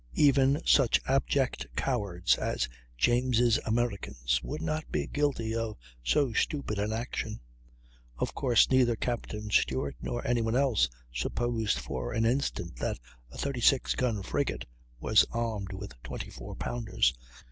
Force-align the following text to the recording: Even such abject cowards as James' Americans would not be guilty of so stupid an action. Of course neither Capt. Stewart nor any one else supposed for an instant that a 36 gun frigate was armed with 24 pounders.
Even 0.15 0.59
such 0.65 0.99
abject 1.05 1.67
cowards 1.75 2.35
as 2.37 2.67
James' 2.97 3.59
Americans 3.67 4.41
would 4.41 4.59
not 4.63 4.83
be 4.91 5.05
guilty 5.05 5.53
of 5.53 5.77
so 6.03 6.33
stupid 6.33 6.79
an 6.79 6.91
action. 6.91 7.39
Of 8.17 8.33
course 8.33 8.71
neither 8.71 8.95
Capt. 8.95 9.35
Stewart 9.51 9.95
nor 10.01 10.25
any 10.25 10.41
one 10.41 10.55
else 10.55 10.89
supposed 11.13 11.77
for 11.77 12.13
an 12.13 12.25
instant 12.25 12.77
that 12.77 12.97
a 13.31 13.37
36 13.37 13.93
gun 13.93 14.23
frigate 14.23 14.65
was 14.99 15.23
armed 15.31 15.71
with 15.71 15.93
24 16.01 16.55
pounders. 16.55 17.13